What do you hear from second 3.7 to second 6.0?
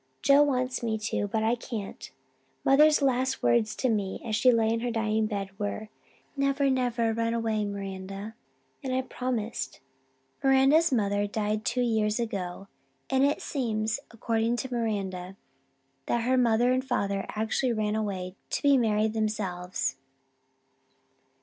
to me, as she lay on her dying bed, were,